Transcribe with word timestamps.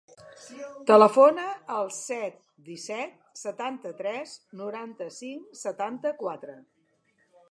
Telefona 0.91 1.43
al 1.79 1.89
set, 1.97 2.39
disset, 2.69 3.13
setanta-tres, 3.43 4.33
noranta-cinc, 4.63 5.55
setanta-quatre. 5.63 6.57